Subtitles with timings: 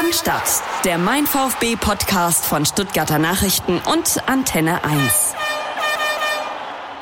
[0.00, 5.34] Cannstatt, der Mein VfB Podcast von Stuttgarter Nachrichten und Antenne 1.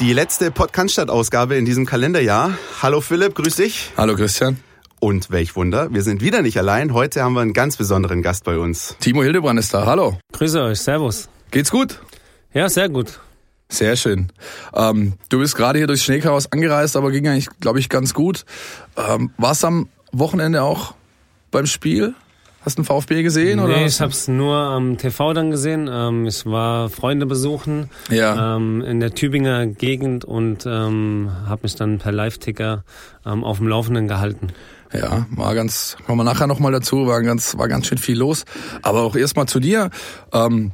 [0.00, 2.58] Die letzte Podcast Ausgabe in diesem Kalenderjahr.
[2.82, 3.92] Hallo Philipp, grüß dich.
[3.96, 4.58] Hallo Christian.
[4.98, 6.92] Und welch Wunder, wir sind wieder nicht allein.
[6.92, 8.96] Heute haben wir einen ganz besonderen Gast bei uns.
[8.98, 9.86] Timo Hildebrand ist da.
[9.86, 10.18] Hallo.
[10.32, 11.28] Grüße euch, Servus.
[11.52, 12.00] Geht's gut?
[12.52, 13.20] Ja, sehr gut.
[13.68, 14.32] Sehr schön.
[14.74, 18.44] Ähm, du bist gerade hier durchs Schneechaos angereist, aber ging eigentlich, glaube ich, ganz gut.
[18.96, 20.94] Ähm, warst am Wochenende auch
[21.52, 22.16] beim Spiel?
[22.68, 23.60] Hast du einen VfB gesehen?
[23.60, 23.86] Nee, oder?
[23.86, 25.88] ich habe es nur am TV dann gesehen.
[25.90, 28.56] Ähm, ich war Freunde besuchen Ja.
[28.56, 32.84] ähm, in der Tübinger Gegend und ähm, habe mich dann per Live-Ticker
[33.24, 34.48] ähm, auf dem Laufenden gehalten.
[34.92, 38.44] Ja, war ganz, kommen wir nachher nochmal dazu, war ganz, war ganz schön viel los.
[38.82, 39.88] Aber auch erstmal zu dir.
[40.34, 40.72] Ähm,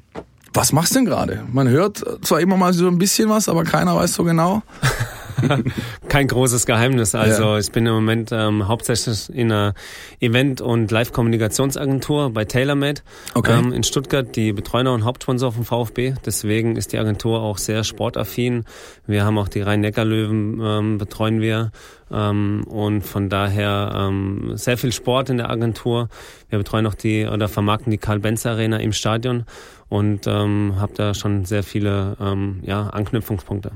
[0.52, 1.44] was machst du denn gerade?
[1.52, 4.64] Man hört zwar immer mal so ein bisschen was, aber keiner weiß so genau.
[6.08, 7.14] Kein großes Geheimnis.
[7.14, 7.58] Also Ja.
[7.58, 9.74] ich bin im Moment ähm, hauptsächlich in einer
[10.20, 13.02] Event- und Live-Kommunikationsagentur bei TaylorMade
[13.34, 13.58] Okay.
[13.58, 16.14] ähm, in Stuttgart, die Betreuner und Hauptsponsor vom VfB.
[16.24, 18.64] Deswegen ist die Agentur auch sehr sportaffin.
[19.06, 21.70] Wir haben auch die Rhein-Neckar-Löwen ähm, betreuen wir.
[22.12, 26.08] Ähm, und von daher ähm, sehr viel Sport in der Agentur.
[26.50, 29.44] Wir betreuen auch die oder vermarkten die Karl-Benz-Arena im Stadion
[29.88, 33.72] und ähm, habe da schon sehr viele ähm, ja, Anknüpfungspunkte.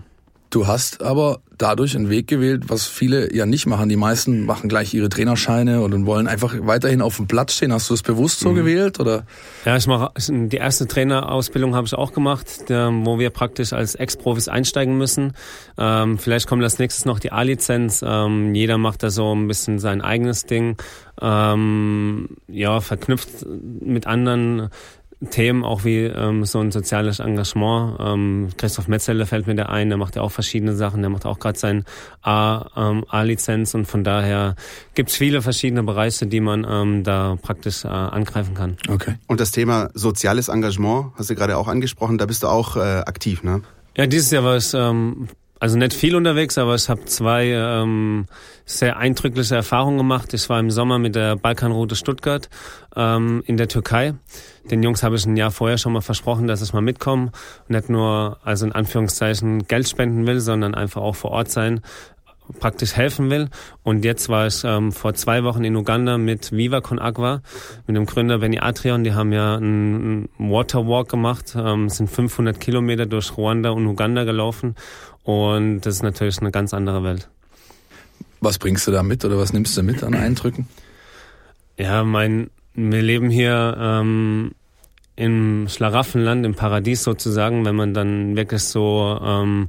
[0.51, 3.89] Du hast aber dadurch einen Weg gewählt, was viele ja nicht machen.
[3.89, 7.73] Die meisten machen gleich ihre Trainerscheine und wollen einfach weiterhin auf dem Platz stehen.
[7.73, 9.25] Hast du es bewusst so gewählt oder?
[9.65, 13.95] Ja, ich mache die erste Trainerausbildung habe ich auch gemacht, der, wo wir praktisch als
[13.97, 15.33] Ex-Profis einsteigen müssen.
[15.77, 18.03] Ähm, vielleicht kommt als nächstes noch die A-Lizenz.
[18.07, 20.77] Ähm, jeder macht da so ein bisschen sein eigenes Ding.
[21.21, 23.45] Ähm, ja, verknüpft
[23.81, 24.69] mit anderen
[25.31, 27.97] Themen, auch wie ähm, so ein soziales Engagement.
[27.99, 31.27] Ähm, Christoph Metzeler fällt mir da ein, der macht ja auch verschiedene Sachen, der macht
[31.27, 31.85] auch gerade sein
[32.23, 34.55] A, ähm, A-Lizenz und von daher
[34.95, 38.77] gibt's viele verschiedene Bereiche, die man ähm, da praktisch äh, angreifen kann.
[38.89, 39.15] Okay.
[39.27, 42.19] Und das Thema soziales Engagement hast du gerade auch angesprochen.
[42.19, 43.63] Da bist du auch äh, aktiv, ne?
[43.97, 45.29] Ja, dieses Jahr war ich ähm,
[45.61, 48.27] also nicht viel unterwegs, aber ich habe zwei ähm,
[48.65, 50.33] sehr eindrückliche Erfahrungen gemacht.
[50.35, 52.49] Ich war im Sommer mit der Balkanroute Stuttgart
[52.95, 54.15] ähm, in der Türkei.
[54.71, 57.33] Den Jungs habe ich ein Jahr vorher schon mal versprochen, dass ich mal mitkomme
[57.69, 61.81] nicht nur, also in Anführungszeichen, Geld spenden will, sondern einfach auch vor Ort sein
[62.59, 63.49] praktisch helfen will.
[63.83, 67.43] Und jetzt war ich ähm, vor zwei Wochen in Uganda mit Viva Con Agua,
[67.87, 69.05] mit dem Gründer Benny Atrion.
[69.05, 74.25] Die haben ja einen einen Waterwalk gemacht, ähm, sind 500 Kilometer durch Ruanda und Uganda
[74.25, 74.75] gelaufen.
[75.29, 77.29] Und das ist natürlich eine ganz andere Welt.
[78.41, 80.67] Was bringst du da mit oder was nimmst du mit an Eindrücken?
[81.77, 84.53] Ja, mein, wir leben hier ähm,
[85.17, 89.69] im Schlaraffenland, im Paradies sozusagen, wenn man dann wirklich so ähm,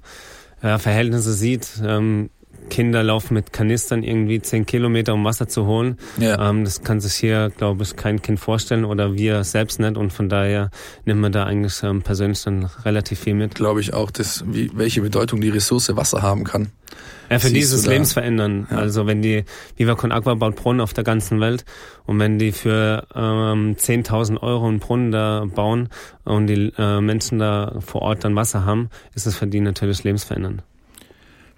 [0.63, 1.67] ja, Verhältnisse sieht.
[1.83, 2.29] Ähm,
[2.69, 5.97] Kinder laufen mit Kanistern irgendwie zehn Kilometer, um Wasser zu holen.
[6.19, 6.49] Ja.
[6.49, 9.97] Ähm, das kann sich hier, glaube ich, kein Kind vorstellen oder wir selbst nicht.
[9.97, 10.69] Und von daher
[11.05, 13.55] nimmt man da eigentlich ähm, persönlich dann relativ viel mit.
[13.55, 16.71] Glaube ich auch, dass, wie, welche Bedeutung die Ressource Wasser haben kann.
[17.29, 18.67] Ja, für dieses Lebensverändern.
[18.71, 18.77] Ja.
[18.77, 19.45] Also wenn die
[19.77, 21.63] Viva Con Agua baut Brunnen auf der ganzen Welt
[22.05, 25.89] und wenn die für ähm, 10.000 Euro einen Brunnen da bauen
[26.23, 30.03] und die äh, Menschen da vor Ort dann Wasser haben, ist das für die natürlich
[30.03, 30.63] lebensverändernd.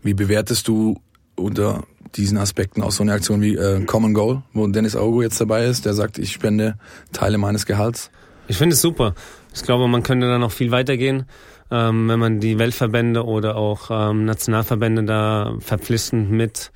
[0.03, 0.99] Wie bewertest du
[1.35, 1.83] unter
[2.15, 5.65] diesen Aspekten auch so eine Aktion wie äh, Common Goal, wo Dennis Augo jetzt dabei
[5.65, 6.75] ist, der sagt, ich spende
[7.13, 8.11] Teile meines Gehalts?
[8.47, 9.15] Ich finde es super.
[9.53, 11.25] Ich glaube, man könnte da noch viel weitergehen,
[11.69, 16.71] ähm, wenn man die Weltverbände oder auch ähm, Nationalverbände da verpflichtend mit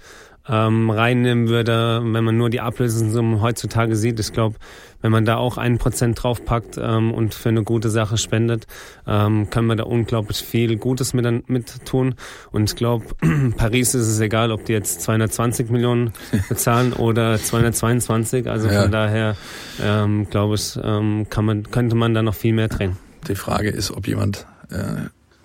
[0.47, 4.19] ähm, reinnehmen würde, wenn man nur die Ablösesummen heutzutage sieht.
[4.19, 4.55] Ich glaube,
[5.05, 8.65] wenn man da auch einen Prozent draufpackt ähm, und für eine gute Sache spendet,
[9.05, 12.15] ähm, kann man da unglaublich viel Gutes mit, mit tun.
[12.51, 13.05] Und ich glaube,
[13.55, 16.11] Paris ist es egal, ob die jetzt 220 Millionen
[16.49, 18.49] bezahlen oder 222.
[18.49, 18.81] Also Ja.
[18.81, 19.35] von daher
[19.79, 22.97] ähm, glaube ich, ähm, kann man, könnte man da noch viel mehr drehen.
[23.27, 24.77] Die Frage ist, ob jemand äh,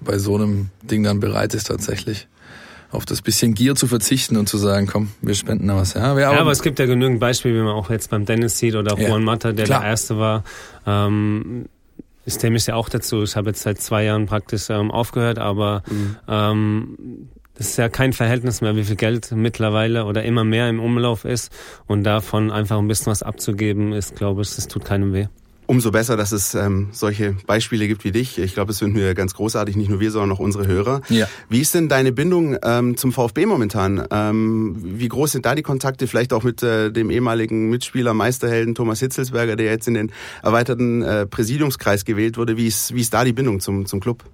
[0.01, 2.29] bei so einem Ding dann bereit ist, tatsächlich
[2.93, 5.95] auf das bisschen Gier zu verzichten und zu sagen, komm, wir spenden da was.
[5.95, 8.75] Ja, Ja, aber es gibt ja genügend Beispiele, wie man auch jetzt beim Dennis sieht
[8.75, 9.81] oder Ja, Juan Mata, der klar.
[9.81, 10.45] der Erste war.
[10.87, 11.67] Ähm,
[12.27, 13.23] ich zähle mich ja auch dazu.
[13.23, 16.17] Ich habe jetzt seit zwei Jahren praktisch ähm, aufgehört, aber Mhm.
[16.29, 16.99] ähm,
[17.57, 21.25] es ist ja kein Verhältnis mehr, wie viel Geld mittlerweile oder immer mehr im Umlauf
[21.25, 21.53] ist.
[21.87, 25.27] Und davon einfach ein bisschen was abzugeben, ist, glaube ich, das tut keinem weh.
[25.71, 28.39] Umso besser, dass es ähm, solche Beispiele gibt wie dich.
[28.39, 31.01] Ich glaube, es finden wir ganz großartig, nicht nur wir, sondern auch unsere Hörer.
[31.11, 31.29] Ja.
[31.49, 34.05] Wie ist denn deine Bindung ähm, zum VfB momentan?
[34.11, 36.09] Ähm, wie groß sind da die Kontakte?
[36.09, 40.13] Vielleicht auch mit äh, dem ehemaligen Mitspieler, Meisterhelden Thomas Hitzelsberger, der jetzt in den
[40.43, 42.57] erweiterten äh, Präsidiumskreis gewählt wurde.
[42.57, 44.25] Wie ist, wie ist da die Bindung zum, zum Club?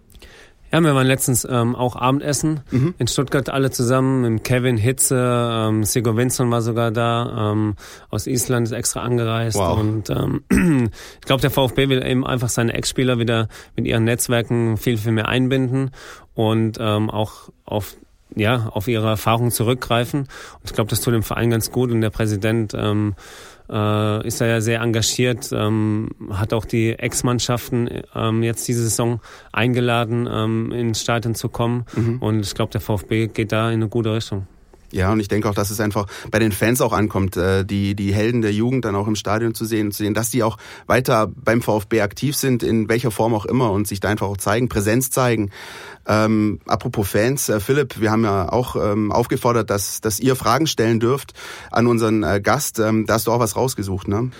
[0.72, 2.94] Ja, wir waren letztens ähm, auch Abendessen mhm.
[2.98, 4.34] in Stuttgart alle zusammen.
[4.34, 7.76] Mit Kevin Hitze, ähm, Sigurd Winston war sogar da, ähm,
[8.10, 9.56] aus Island ist extra angereist.
[9.56, 9.78] Wow.
[9.78, 10.42] Und ähm,
[10.90, 15.12] ich glaube, der VfB will eben einfach seine Ex-Spieler wieder mit ihren Netzwerken viel, viel
[15.12, 15.90] mehr einbinden
[16.34, 17.96] und ähm, auch auf
[18.34, 20.20] ja, auf ihre Erfahrungen zurückgreifen.
[20.20, 21.90] Und ich glaube, das tut dem Verein ganz gut.
[21.90, 23.14] Und der Präsident ähm,
[23.68, 29.20] äh, ist er ja sehr engagiert, ähm, hat auch die Ex-Mannschaften ähm, jetzt diese Saison
[29.52, 31.84] eingeladen, ähm, ins Stadion zu kommen.
[31.94, 32.18] Mhm.
[32.18, 34.46] Und ich glaube, der VfB geht da in eine gute Richtung.
[34.92, 37.94] Ja, und ich denke auch, dass es einfach bei den Fans auch ankommt, äh, die,
[37.94, 40.58] die Helden der Jugend dann auch im Stadion zu sehen, zu sehen, dass die auch
[40.86, 44.36] weiter beim VfB aktiv sind, in welcher Form auch immer und sich da einfach auch
[44.36, 45.50] zeigen, Präsenz zeigen.
[46.08, 50.66] Ähm, apropos Fans, äh, Philipp, wir haben ja auch ähm, aufgefordert, dass, dass ihr Fragen
[50.66, 51.32] stellen dürft
[51.70, 52.78] an unseren äh, Gast.
[52.78, 54.30] Ähm, da hast du auch was rausgesucht, ne?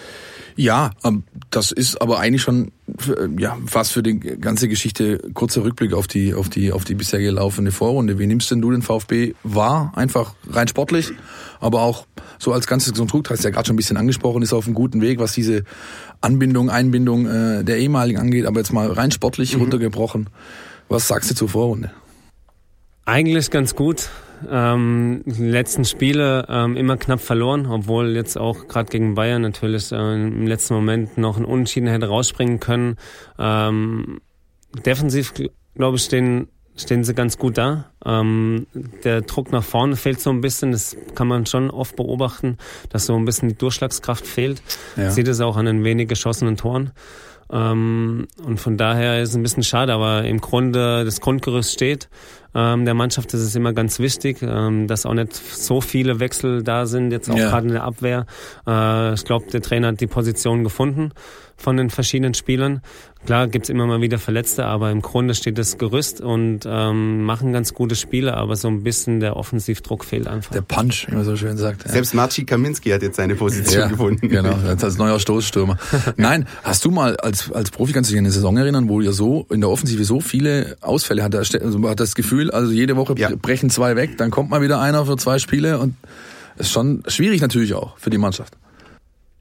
[0.54, 2.72] Ja, ähm, das ist aber eigentlich schon
[3.08, 6.94] äh, ja fast für die ganze Geschichte kurzer Rückblick auf die auf die auf die
[6.94, 8.18] bisher gelaufene Vorrunde.
[8.18, 9.92] Wie nimmst denn du den VfB wahr?
[9.96, 11.12] Einfach rein sportlich,
[11.60, 12.06] aber auch
[12.38, 14.74] so als ganzes Konstrukt, hast du ja gerade schon ein bisschen angesprochen, ist auf einem
[14.74, 15.64] guten Weg, was diese
[16.20, 19.62] Anbindung, Einbindung äh, der ehemaligen angeht, aber jetzt mal rein sportlich mhm.
[19.62, 20.30] runtergebrochen.
[20.88, 21.91] Was sagst du zur Vorrunde?
[23.05, 24.09] Eigentlich ganz gut.
[24.50, 29.93] Ähm, die letzten Spiele ähm, immer knapp verloren, obwohl jetzt auch gerade gegen Bayern natürlich
[29.93, 32.97] äh, im letzten Moment noch ein Unentschieden hätte rausspringen können.
[33.38, 34.21] Ähm,
[34.85, 35.33] defensiv,
[35.75, 37.91] glaube ich, stehen, stehen sie ganz gut da.
[38.05, 38.67] Ähm,
[39.05, 42.59] der Druck nach vorne fehlt so ein bisschen, das kann man schon oft beobachten,
[42.91, 44.62] dass so ein bisschen die Durchschlagskraft fehlt.
[44.97, 45.11] Ja.
[45.11, 46.93] Sieht es auch an den wenig geschossenen Toren.
[47.50, 52.08] Ähm, und von daher ist es ein bisschen schade, aber im Grunde das Grundgerüst steht.
[52.54, 56.62] Ähm, der Mannschaft ist es immer ganz wichtig, ähm, dass auch nicht so viele Wechsel
[56.62, 57.50] da sind, jetzt auch ja.
[57.50, 58.25] gerade in der Abwehr.
[58.66, 61.12] Äh, ich glaube, der Trainer hat die Position gefunden
[61.56, 62.81] von den verschiedenen Spielern.
[63.26, 67.52] Klar gibt's immer mal wieder Verletzte, aber im Grunde steht das Gerüst und ähm, machen
[67.52, 70.52] ganz gute Spiele, aber so ein bisschen der Offensivdruck fehlt einfach.
[70.52, 71.84] Der Punch, wie man so schön sagt.
[71.84, 71.90] Ja.
[71.90, 74.28] Selbst Marci Kaminski hat jetzt seine Position ja, gefunden.
[74.28, 75.76] Genau, als neuer Stoßstürmer.
[76.17, 79.00] Nein, hast du mal als, als Profi, kannst du dich an eine Saison erinnern, wo
[79.00, 81.34] ihr so in der Offensive so viele Ausfälle hat?
[81.34, 83.31] Also man hat das Gefühl, also jede Woche ja.
[83.34, 85.96] brechen zwei weg, dann kommt mal wieder einer für zwei Spiele und
[86.58, 88.56] ist schon schwierig natürlich auch für die Mannschaft.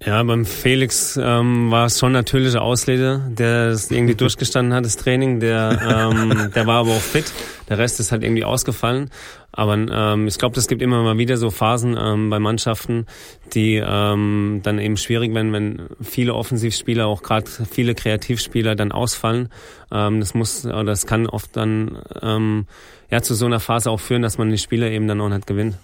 [0.03, 4.97] Ja, beim Felix ähm, war es schon natürliche Auslese, der es irgendwie durchgestanden hat, das
[4.97, 5.39] Training.
[5.39, 7.31] Der, ähm, der war aber auch fit.
[7.69, 9.09] Der Rest ist halt irgendwie ausgefallen.
[9.53, 13.05] Aber ähm, ich glaube, es gibt immer mal wieder so Phasen ähm, bei Mannschaften,
[13.53, 19.47] die ähm, dann eben schwierig werden, wenn viele Offensivspieler, auch gerade viele Kreativspieler dann ausfallen.
[19.91, 22.67] Ähm, das muss oder das kann oft dann ähm,
[23.09, 25.47] ja zu so einer Phase auch führen, dass man die Spieler eben dann auch nicht
[25.47, 25.77] gewinnt.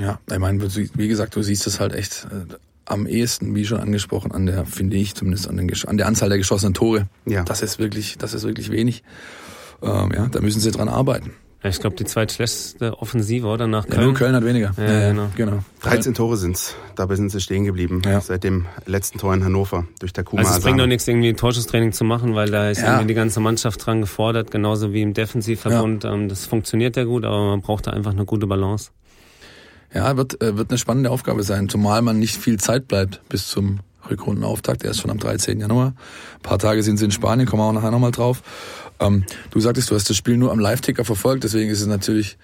[0.00, 2.54] Ja, ich meine, wie gesagt, du siehst es halt echt äh,
[2.90, 6.28] am ehesten, wie schon angesprochen, an der, finde ich zumindest, an, den, an der Anzahl
[6.28, 7.08] der geschossenen Tore.
[7.26, 7.44] Ja.
[7.44, 9.02] Das ist wirklich, das ist wirklich wenig.
[9.82, 11.32] Ähm, ja, da müssen sie dran arbeiten.
[11.62, 13.66] Ja, ich glaube, die zweitschlechteste Offensive, oder?
[13.66, 14.00] Nach Köln.
[14.00, 14.72] Ja, nur Köln hat weniger.
[14.78, 15.28] Ja, ja, genau.
[15.36, 15.58] genau.
[15.82, 16.74] 13 Tore sind's.
[16.96, 18.00] Dabei sind sie stehen geblieben.
[18.06, 18.22] Ja.
[18.22, 20.40] Seit dem letzten Tor in Hannover durch der Kuma.
[20.40, 22.92] Also es bringt doch nichts, irgendwie Torschusstraining zu machen, weil da ist ja.
[22.92, 26.04] irgendwie die ganze Mannschaft dran gefordert, genauso wie im Defensivverbund.
[26.04, 26.14] Ja.
[26.14, 28.90] Ähm, das funktioniert ja gut, aber man braucht da einfach eine gute Balance.
[29.92, 33.48] Ja, wird, äh, wird eine spannende Aufgabe sein, zumal man nicht viel Zeit bleibt bis
[33.48, 34.84] zum Rückrundenauftakt.
[34.84, 35.60] Er ist schon am 13.
[35.60, 35.88] Januar.
[36.36, 38.42] Ein paar Tage sind sie in Spanien, kommen wir auch nachher nochmal drauf.
[39.00, 42.38] Ähm, du sagtest, du hast das Spiel nur am Live-Ticker verfolgt, deswegen ist es natürlich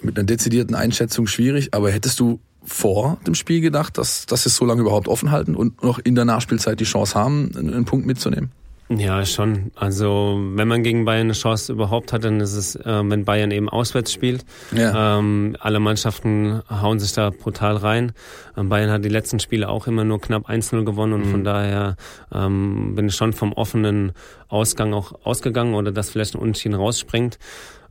[0.00, 1.74] mit einer dezidierten Einschätzung schwierig.
[1.74, 5.30] Aber hättest du vor dem Spiel gedacht, dass, dass sie es so lange überhaupt offen
[5.30, 8.50] halten und noch in der Nachspielzeit die Chance haben, einen Punkt mitzunehmen?
[8.88, 9.72] Ja, schon.
[9.74, 13.50] Also wenn man gegen Bayern eine Chance überhaupt hat, dann ist es, äh, wenn Bayern
[13.50, 14.44] eben auswärts spielt.
[14.70, 15.18] Ja.
[15.18, 18.12] Ähm, alle Mannschaften hauen sich da brutal rein.
[18.56, 21.30] Ähm, Bayern hat die letzten Spiele auch immer nur knapp 1-0 gewonnen und mhm.
[21.30, 21.96] von daher
[22.32, 24.12] ähm, bin ich schon vom offenen
[24.48, 27.40] Ausgang auch ausgegangen oder dass vielleicht ein Unentschieden rausspringt.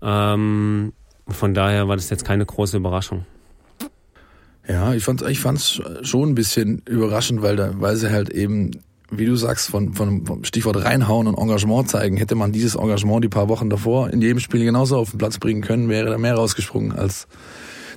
[0.02, 0.94] Ähm,
[1.28, 3.26] von daher war das jetzt keine große Überraschung.
[4.68, 8.72] Ja, ich fand ich fand's schon ein bisschen überraschend, weil da, weil sie halt eben
[9.12, 13.24] wie du sagst, von, von, vom Stichwort reinhauen und Engagement zeigen, hätte man dieses Engagement
[13.24, 16.18] die paar Wochen davor in jedem Spiel genauso auf den Platz bringen können, wäre da
[16.18, 17.28] mehr rausgesprungen als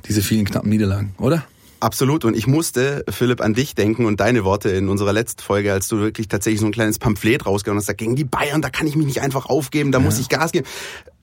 [0.07, 1.45] diese vielen knappen Niederlagen, oder?
[1.81, 2.25] Absolut.
[2.25, 5.89] Und ich musste, Philipp, an dich denken und deine Worte in unserer letzten Folge, als
[5.89, 8.87] du wirklich tatsächlich so ein kleines Pamphlet rausgehauen hast, da gegen die Bayern, da kann
[8.87, 10.05] ich mich nicht einfach aufgeben, da ja.
[10.05, 10.67] muss ich Gas geben.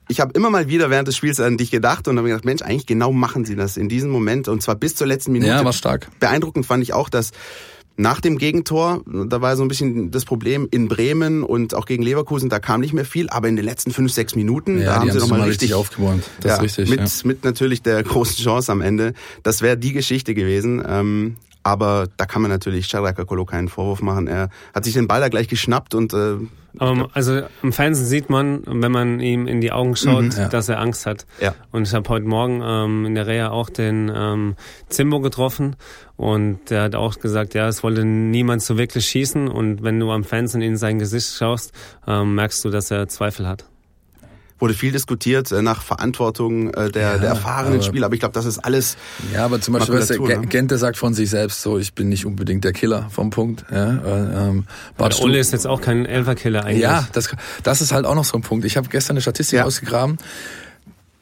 [0.07, 2.61] Ich habe immer mal wieder während des Spiels an dich gedacht und habe gedacht, Mensch,
[2.61, 5.51] eigentlich genau machen sie das in diesem Moment und zwar bis zur letzten Minute.
[5.51, 6.09] Ja, war stark.
[6.19, 7.31] Beeindruckend fand ich auch, dass
[7.97, 12.03] nach dem Gegentor, da war so ein bisschen das Problem in Bremen und auch gegen
[12.03, 14.99] Leverkusen, da kam nicht mehr viel, aber in den letzten fünf, sechs Minuten, ja, da
[14.99, 16.23] haben sie nochmal richtig, richtig aufgeräumt.
[16.41, 16.89] Das ja, ist richtig.
[16.89, 17.27] Mit, ja.
[17.27, 19.13] mit natürlich der großen Chance am Ende.
[19.43, 20.83] Das wäre die Geschichte gewesen.
[20.87, 21.35] Ähm,
[21.65, 24.27] aber da kann man natürlich Shadrack Akolo keinen Vorwurf machen.
[24.27, 26.35] Er hat sich den Ball da gleich geschnappt und äh,
[26.77, 30.47] aber also im Fernsehen sieht man, wenn man ihm in die Augen schaut, mhm, ja.
[30.49, 31.25] dass er Angst hat.
[31.39, 31.55] Ja.
[31.71, 34.55] Und ich habe heute Morgen ähm, in der Reha auch den ähm,
[34.89, 35.75] Zimbo getroffen
[36.17, 40.11] und der hat auch gesagt, ja, es wollte niemand so wirklich schießen und wenn du
[40.11, 41.71] am Fernsehen in sein Gesicht schaust,
[42.05, 43.65] ähm, merkst du, dass er Zweifel hat
[44.59, 48.21] wurde viel diskutiert äh, nach Verantwortung äh, der, ja, der erfahrenen aber, Spieler, aber ich
[48.21, 48.97] glaube, das ist alles.
[49.33, 50.47] Ja, aber zum Beispiel, weißt du, ne?
[50.47, 53.65] Gente sagt von sich selbst so, ich bin nicht unbedingt der Killer vom Punkt.
[53.71, 54.65] Ja, äh, ähm,
[54.99, 56.83] der Ole ist jetzt auch kein Elferkiller eigentlich.
[56.83, 57.29] Ja, das,
[57.63, 58.65] das ist halt auch noch so ein Punkt.
[58.65, 59.65] Ich habe gestern eine Statistik ja.
[59.65, 60.17] ausgegraben.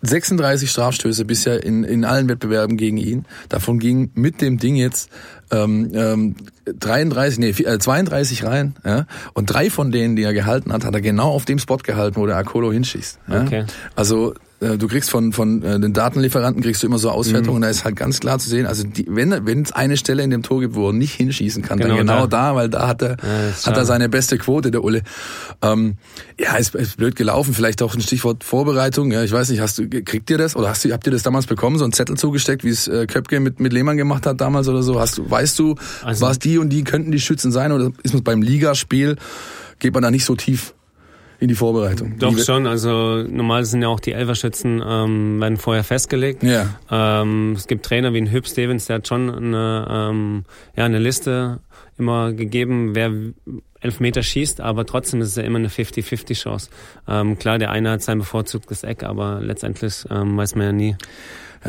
[0.03, 3.25] 36 Strafstöße bisher in, in allen Wettbewerben gegen ihn.
[3.47, 5.09] Davon ging mit dem Ding jetzt
[5.53, 8.75] ähm, ähm, 33, nee, 32 äh, rein.
[8.85, 9.05] Ja?
[9.33, 12.15] Und drei von denen, die er gehalten hat, hat er genau auf dem Spot gehalten,
[12.15, 13.19] wo der Akolo hinschießt.
[13.27, 13.41] Ja?
[13.43, 13.65] Okay.
[13.95, 14.33] Also
[14.63, 17.55] äh, du kriegst von, von äh, den Datenlieferanten kriegst du immer so Auswertungen mhm.
[17.55, 20.23] und da ist halt ganz klar zu sehen, also die, wenn wenn es eine Stelle
[20.23, 22.51] in dem Tor gibt, wo er nicht hinschießen kann, genau dann genau da.
[22.51, 25.03] da, weil da hat er ja, hat er seine beste Quote, der Ulle.
[25.61, 25.97] Ähm,
[26.39, 29.11] ja, ist, ist blöd gelaufen, vielleicht auch ein Stichwort Vorbereitung.
[29.11, 31.23] Ja, ich weiß nicht, hast du kriegt ihr das oder hast du habt ihr das
[31.23, 34.41] damals bekommen, so einen Zettel zugesteckt, wie es äh, Köpke mit mit Lehmann gemacht hat
[34.41, 34.99] damals oder so?
[34.99, 38.13] Hast du weißt du, also, was die und die könnten die Schützen sein oder ist
[38.13, 39.17] man beim Ligaspiel
[39.79, 40.73] geht man da nicht so tief
[41.43, 42.17] in die Vorbereitung?
[42.19, 46.41] Doch schon, also normal sind ja auch die Elferschützen, ähm, werden vorher festgelegt.
[46.41, 46.69] Ja.
[46.89, 50.45] Ähm, es gibt Trainer wie ein Hüb Stevens, der hat schon eine, ähm,
[50.75, 51.59] ja, eine Liste
[51.97, 53.11] immer gegeben, wer
[53.81, 56.69] Elfmeter schießt, aber trotzdem ist es ja immer eine 50-50 Chance.
[57.07, 60.95] Ähm, klar, der eine hat sein bevorzugtes Eck, aber letztendlich ähm, weiß man ja nie.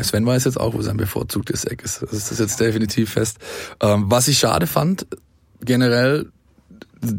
[0.01, 2.01] Sven weiß jetzt auch, wo sein bevorzugtes Eck ist.
[2.01, 3.39] Das ist jetzt definitiv fest.
[3.81, 5.05] Ähm, was ich schade fand,
[5.61, 6.31] generell,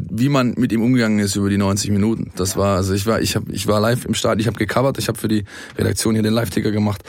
[0.09, 2.31] wie man mit ihm umgegangen ist über die 90 Minuten.
[2.35, 4.97] Das war, also ich war, ich habe, ich war live im Stadion, ich habe gecovert,
[4.97, 5.45] ich habe für die
[5.77, 7.03] Redaktion hier den Live-Ticker gemacht.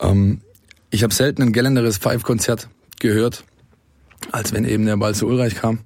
[0.00, 0.40] Ähm,
[0.90, 2.68] ich habe selten ein gellenderes Five-Konzert
[3.00, 3.44] gehört,
[4.32, 5.80] als wenn eben der Ball zu Ulreich kam.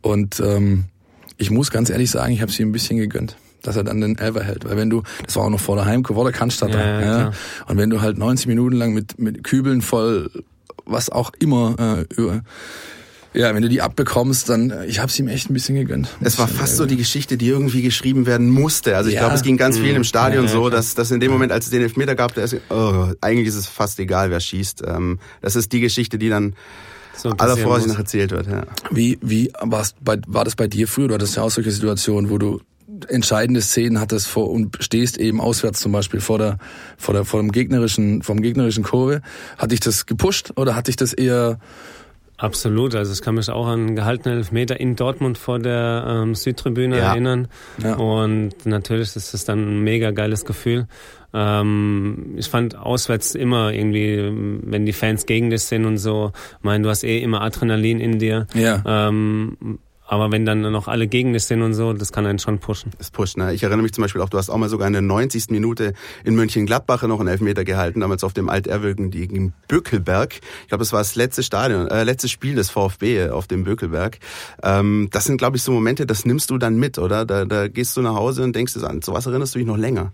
[0.00, 0.84] Und ähm,
[1.36, 4.16] ich muss ganz ehrlich sagen, ich habe sie ein bisschen gegönnt dass er dann den
[4.16, 4.64] Elfer hält.
[4.64, 7.18] Weil wenn du, das war auch noch vor der Heim, vor der Cannstatter, ja, ja,
[7.18, 7.32] ja.
[7.66, 10.30] und wenn du halt 90 Minuten lang mit, mit Kübeln voll,
[10.84, 12.42] was auch immer, äh, über,
[13.34, 16.08] ja, wenn du die abbekommst, dann äh, ich habe es ihm echt ein bisschen gegönnt.
[16.20, 18.96] Es war fast so die Geschichte, die irgendwie geschrieben werden musste.
[18.96, 19.22] Also ich ja.
[19.22, 20.04] glaube, es ging ganz vielen im mhm.
[20.04, 22.44] Stadion ja, ja, so, dass, dass in dem Moment, als es den Elfmeter gab, der
[22.44, 24.82] ist, oh, eigentlich ist es fast egal, wer schießt.
[24.86, 26.54] Ähm, das ist die Geschichte, die dann
[27.16, 28.46] so aller Vorsicht nach erzählt wird.
[28.46, 28.62] Ja.
[28.90, 31.08] Wie wie war's bei, war das bei dir früher?
[31.08, 32.60] Du hattest ja auch solche Situationen, wo du
[33.08, 36.58] entscheidende Szenen hattest vor und stehst eben auswärts zum Beispiel vor der
[36.96, 39.20] vor der vor dem gegnerischen vom gegnerischen Kurve.
[39.58, 41.58] Hat dich das gepusht oder hat dich das eher
[42.38, 46.96] Absolut, also ich kann mich auch an gehaltene Elfmeter in Dortmund vor der ähm, Südtribüne
[46.96, 47.10] ja.
[47.10, 47.48] erinnern.
[47.82, 47.96] Ja.
[47.96, 50.86] Und natürlich ist es dann ein mega geiles Gefühl.
[51.34, 54.30] Ähm, ich fand auswärts immer irgendwie,
[54.62, 56.30] wenn die Fans gegen dich sind und so,
[56.62, 58.46] mein, du hast eh immer Adrenalin in dir.
[58.54, 58.82] Ja.
[58.86, 62.58] Ähm, aber wenn dann noch alle gegen dich sind und so, das kann einen schon
[62.58, 62.92] pushen.
[62.96, 63.52] Das pusht, ne?
[63.52, 65.50] Ich erinnere mich zum Beispiel auch, du hast auch mal sogar in der 90.
[65.50, 65.92] Minute
[66.24, 70.40] in Mönchengladbach noch einen Elfmeter gehalten, damals auf dem Alterwürgen gegen Bökelberg.
[70.62, 74.18] Ich glaube, das war das letzte Stadion, äh, letztes Spiel des VfB auf dem Bökelberg.
[74.62, 77.26] Ähm, das sind, glaube ich, so Momente, das nimmst du dann mit, oder?
[77.26, 79.68] Da, da gehst du nach Hause und denkst dir an, so was erinnerst du dich
[79.68, 80.12] noch länger.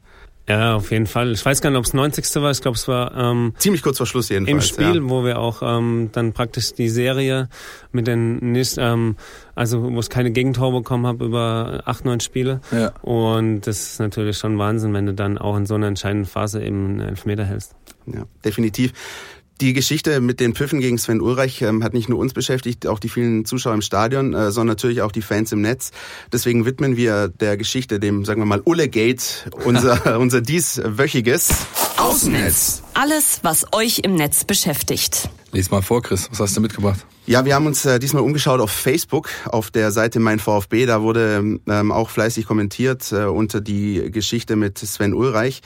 [0.49, 1.33] Ja, auf jeden Fall.
[1.33, 2.43] Ich weiß gar nicht, ob es 90.
[2.43, 2.51] war.
[2.51, 4.55] Ich glaube, es war ähm, ziemlich kurz vor Schluss jedenfalls.
[4.55, 5.09] Im Spiel, ja.
[5.09, 7.49] wo wir auch ähm, dann praktisch die Serie
[7.93, 9.17] mit den nicht, ähm,
[9.55, 12.61] also wo ich keine Gegentore bekommen habe über acht, neun Spiele.
[12.73, 12.93] Ja.
[13.01, 16.63] Und das ist natürlich schon Wahnsinn, wenn du dann auch in so einer entscheidenden Phase
[16.63, 17.75] eben einen Elfmeter hältst.
[18.07, 18.93] Ja, definitiv.
[19.61, 22.99] Die Geschichte mit den Pfiffen gegen Sven Ulreich ähm, hat nicht nur uns beschäftigt, auch
[22.99, 25.93] die vielen Zuschauer im Stadion, äh, sondern natürlich auch die Fans im Netz.
[26.33, 31.51] Deswegen widmen wir der Geschichte, dem, sagen wir mal, Ulle-Gate, unser, unser dieswöchiges
[31.99, 32.83] Außennetz.
[32.95, 35.29] Alles, was euch im Netz beschäftigt.
[35.53, 36.29] Lies mal vor, Chris.
[36.33, 37.07] Was hast du mitgebracht?
[37.27, 40.85] Ja, wir haben uns äh, diesmal umgeschaut auf Facebook, auf der Seite Mein VfB.
[40.85, 45.63] Da wurde ähm, auch fleißig kommentiert äh, unter die Geschichte mit Sven Ulreich.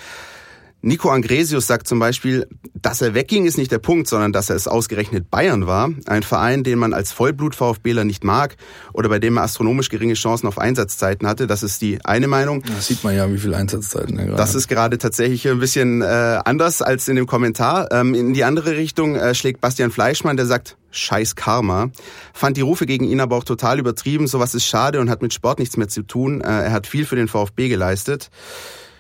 [0.80, 4.54] Nico Angresius sagt zum Beispiel, dass er wegging, ist nicht der Punkt, sondern dass er
[4.54, 5.90] es ausgerechnet Bayern war.
[6.06, 8.56] Ein Verein, den man als Vollblut-VfBler nicht mag
[8.92, 11.48] oder bei dem er astronomisch geringe Chancen auf Einsatzzeiten hatte.
[11.48, 12.62] Das ist die eine Meinung.
[12.62, 16.00] Da sieht man ja, wie viele Einsatzzeiten er gerade Das ist gerade tatsächlich ein bisschen
[16.00, 16.04] äh,
[16.44, 17.90] anders als in dem Kommentar.
[17.90, 21.90] Ähm, in die andere Richtung äh, schlägt Bastian Fleischmann, der sagt, Scheiß Karma.
[22.32, 24.26] Fand die Rufe gegen ihn aber auch total übertrieben.
[24.26, 26.40] Sowas ist schade und hat mit Sport nichts mehr zu tun.
[26.40, 28.30] Äh, er hat viel für den VfB geleistet.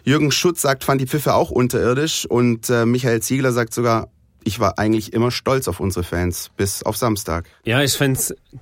[0.08, 4.08] Jürgen Schutz sagt, fand die Pfiffe auch unterirdisch und äh, Michael Ziegler sagt sogar,
[4.42, 7.44] ich war eigentlich immer stolz auf unsere Fans, bis auf Samstag.
[7.64, 8.18] Ja, ich fände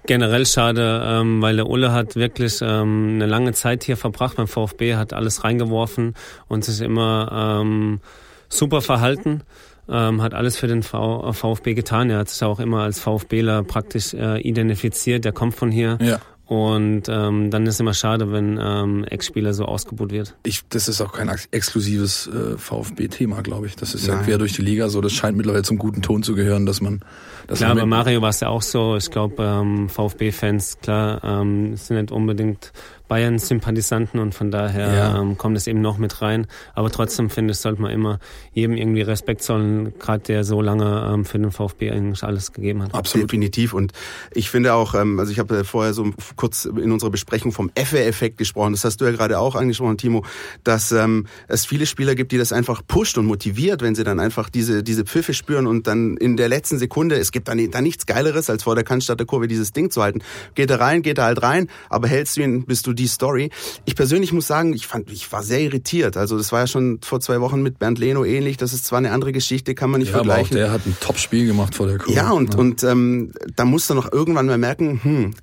[0.07, 4.49] generell schade, ähm, weil der Ulle hat wirklich ähm, eine lange Zeit hier verbracht beim
[4.49, 6.15] VfB, hat alles reingeworfen
[6.49, 8.01] und sich immer ähm,
[8.49, 9.43] super verhalten.
[9.89, 12.11] ähm, hat alles für den v VfB getan.
[12.11, 15.25] Er hat sich auch immer als VfBler praktisch äh, identifiziert.
[15.25, 15.97] Der kommt von hier.
[16.01, 16.19] Ja.
[16.47, 20.37] Und ähm, dann ist es immer schade, wenn ähm, Ex-Spieler so ausgebucht wird.
[20.45, 23.75] Ich, das ist auch kein ex- exklusives äh, VfB-Thema, glaube ich.
[23.75, 24.25] Das ist ja Nein.
[24.27, 25.01] quer durch die Liga so.
[25.01, 27.01] Das scheint mittlerweile zum guten Ton zu gehören, dass man.
[27.49, 28.97] Dass Klar, bei Mario war es ja auch so.
[28.97, 32.73] Ich glaube, ähm, VfB-Fans, klar, ähm, sind nicht unbedingt
[33.09, 35.21] Bayern-Sympathisanten und von daher Ja.
[35.21, 36.47] ähm, kommt es eben noch mit rein.
[36.75, 38.19] Aber trotzdem finde ich, sollte man immer
[38.53, 42.83] jedem irgendwie Respekt zollen, gerade der so lange ähm, für den VfB eigentlich alles gegeben
[42.83, 42.95] hat.
[42.95, 43.29] Absolut.
[43.31, 43.73] Definitiv.
[43.75, 43.93] Und
[44.33, 48.39] ich finde auch, ähm, also ich habe vorher so kurz in unserer Besprechung vom Effe-Effekt
[48.39, 48.73] gesprochen.
[48.73, 50.25] Das hast du ja gerade auch angesprochen, Timo,
[50.65, 54.21] dass ähm, es viele Spieler gibt, die das einfach pusht und motiviert, wenn sie dann
[54.21, 57.81] einfach diese, diese Pfiffe spüren und dann in der letzten Sekunde, es gibt dann da
[57.81, 60.21] nichts Geileres, als vor der Cannstatter Kurve dieses Ding zu halten.
[60.55, 63.51] Geht er rein, geht er halt rein, aber hältst du ihn, bist du die Story.
[63.85, 66.17] Ich persönlich muss sagen, ich fand, ich war sehr irritiert.
[66.17, 68.57] Also das war ja schon vor zwei Wochen mit Bernd Leno ähnlich.
[68.57, 70.57] Das ist zwar eine andere Geschichte, kann man nicht ja, aber auch vergleichen.
[70.57, 72.15] der hat ein Top-Spiel gemacht vor der Kurve.
[72.15, 75.35] Ja, und, und ähm, da musst du noch irgendwann mal merken, hm,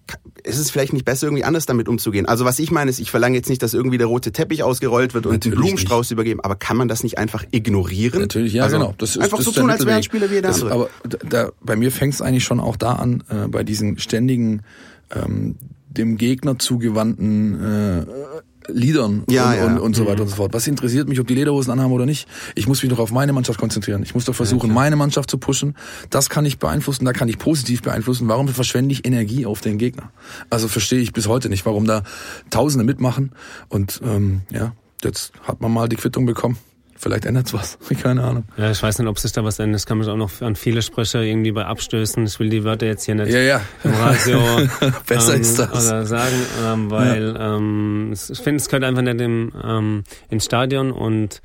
[0.43, 2.25] ist es vielleicht nicht besser, irgendwie anders damit umzugehen?
[2.25, 5.13] Also was ich meine ist, ich verlange jetzt nicht, dass irgendwie der rote Teppich ausgerollt
[5.13, 8.21] wird und Natürlich Blumenstrauß übergeben, aber kann man das nicht einfach ignorieren?
[8.21, 8.95] Natürlich, ja, also genau.
[8.97, 10.03] Das ist, einfach das so ist tun, als wäre ein.
[10.03, 10.73] Spieler wie jeder das, andere.
[10.73, 10.89] Aber
[11.29, 14.63] da, bei mir fängt es eigentlich schon auch da an, äh, bei diesen ständigen,
[15.11, 15.55] ähm,
[15.89, 18.05] dem Gegner zugewandten äh,
[18.67, 19.65] Liedern Ja, und, ja.
[19.65, 20.53] und, und so weiter und so fort.
[20.53, 22.27] Was interessiert mich, ob die Lederhosen anhaben oder nicht?
[22.55, 24.03] Ich muss mich doch auf meine Mannschaft konzentrieren.
[24.03, 25.75] Ich muss doch versuchen, meine Mannschaft zu pushen.
[26.09, 28.27] Das kann ich beeinflussen, da kann ich positiv beeinflussen.
[28.27, 30.11] Warum verschwende ich Energie auf den Gegner?
[30.49, 32.03] Also verstehe ich bis heute nicht, warum da
[32.49, 33.31] Tausende mitmachen.
[33.69, 36.57] Und ähm, ja, jetzt hat man mal die Quittung bekommen.
[37.03, 37.77] Vielleicht ändert's was.
[38.01, 38.45] Keine Ahnung.
[38.57, 39.75] Ja, ich weiß nicht, ob sich da was ändert.
[39.75, 42.25] Das kann man auch noch an viele Sprecher irgendwie bei abstößen.
[42.25, 43.61] Ich will die Wörter jetzt hier nicht Ja, ja.
[43.83, 44.39] im Radio
[45.05, 45.69] Besser ähm, ist das.
[45.87, 50.45] Oder sagen, ähm, weil ähm, es- ich finde, es gehört einfach nicht im, ähm, ins
[50.45, 51.41] Stadion und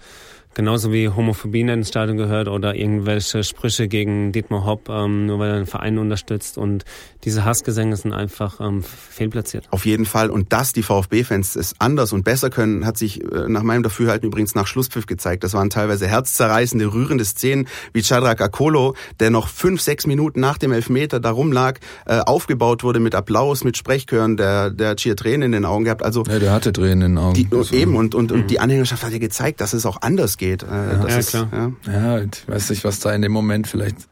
[0.54, 5.38] genauso wie Homophobie nicht ins Stadion gehört oder irgendwelche Sprüche gegen Dietmar Hopp, ähm, nur
[5.38, 6.84] weil er einen Verein unterstützt und
[7.24, 9.66] diese Hassgesänge sind einfach ähm, fehlplatziert.
[9.70, 10.30] Auf jeden Fall.
[10.30, 14.26] Und dass die VfB-Fans es anders und besser können, hat sich äh, nach meinem Dafürhalten
[14.26, 15.44] übrigens nach Schlusspfiff gezeigt.
[15.44, 20.58] Das waren teilweise herzzerreißende, rührende Szenen, wie Chadrak Akolo, der noch fünf, sechs Minuten nach
[20.58, 25.16] dem Elfmeter darum lag, äh, aufgebaut wurde mit Applaus, mit Sprechchören, der, der hat schier
[25.16, 26.02] Tränen in den Augen gehabt.
[26.02, 27.34] Also Ja, der hatte Tränen in den Augen.
[27.34, 30.37] die, Also, eben und, und, und die Anhängerschaft hat ja gezeigt, dass es auch anders
[30.38, 30.62] geht.
[30.62, 30.66] Äh,
[31.02, 31.72] das Ja, ist, klar.
[31.86, 31.92] Ja.
[31.92, 34.08] Ja, ich weiß nicht, was da in dem Moment vielleicht,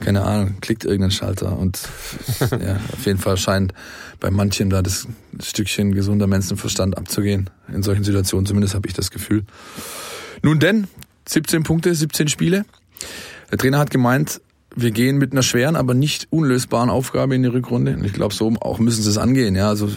[0.00, 1.78] keine Ahnung, klickt irgendein Schalter und
[2.40, 3.74] ja, auf jeden Fall scheint
[4.20, 5.06] bei manchen da das
[5.42, 7.50] Stückchen gesunder Menschenverstand abzugehen.
[7.72, 9.44] In solchen Situationen zumindest habe ich das Gefühl.
[10.42, 10.86] Nun denn,
[11.28, 12.64] 17 Punkte, 17 Spiele.
[13.50, 14.40] Der Trainer hat gemeint,
[14.76, 17.94] wir gehen mit einer schweren, aber nicht unlösbaren Aufgabe in die Rückrunde.
[17.94, 19.54] Und ich glaube, so auch müssen sie es angehen.
[19.54, 19.88] Ja, also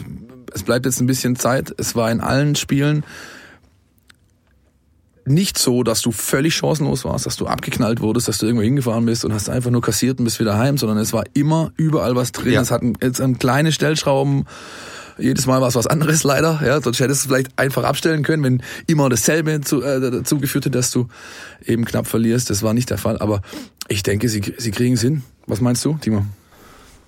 [0.54, 1.74] es bleibt jetzt ein bisschen Zeit.
[1.78, 3.04] Es war in allen Spielen
[5.28, 9.06] nicht so, dass du völlig chancenlos warst, dass du abgeknallt wurdest, dass du irgendwo hingefahren
[9.06, 12.16] bist und hast einfach nur kassiert und bist wieder heim, sondern es war immer überall
[12.16, 12.52] was drin.
[12.52, 12.60] Ja.
[12.60, 14.46] Es hatten jetzt ein kleine Stellschrauben.
[15.18, 18.42] Jedes Mal war es was anderes leider, ja, sonst hättest du vielleicht einfach abstellen können,
[18.44, 21.08] wenn immer dasselbe zu, äh, dazu geführt hätte, dass du
[21.64, 22.50] eben knapp verlierst.
[22.50, 23.42] Das war nicht der Fall, aber
[23.88, 25.22] ich denke, sie, sie kriegen es hin.
[25.46, 26.24] Was meinst du, Timo?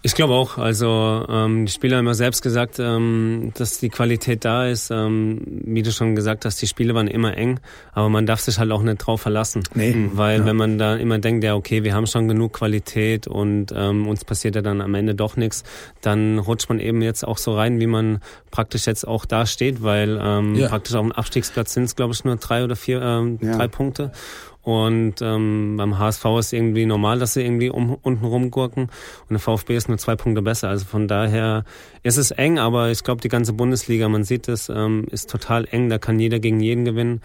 [0.02, 0.56] Ich glaube auch.
[0.56, 4.90] Also ähm, die Spieler haben ja selbst gesagt, ähm, dass die Qualität da ist.
[4.90, 7.60] Ähm, wie du schon gesagt hast, die Spiele waren immer eng,
[7.92, 9.62] aber man darf sich halt auch nicht drauf verlassen.
[9.74, 9.94] Nee.
[10.14, 10.46] Weil Ja.
[10.46, 14.24] wenn man da immer denkt, ja okay, wir haben schon genug Qualität und ähm, uns
[14.24, 15.64] passiert ja dann am Ende doch nichts,
[16.00, 19.82] dann rutscht man eben jetzt auch so rein, wie man praktisch jetzt auch da steht,
[19.82, 20.68] weil ähm, Ja.
[20.68, 23.54] praktisch auf dem Abstiegsplatz sind es, glaube ich, nur drei oder vier, ähm, Ja.
[23.58, 24.12] drei Punkte.
[24.62, 28.84] Und ähm, beim HSV ist irgendwie normal, dass sie irgendwie um, unten rumgurken.
[28.84, 30.68] Und der VfB ist nur zwei Punkte besser.
[30.68, 31.64] Also von daher
[32.02, 35.66] ist es eng, aber ich glaube, die ganze Bundesliga, man sieht es, ähm, ist total
[35.70, 35.88] eng.
[35.88, 37.22] Da kann jeder gegen jeden gewinnen.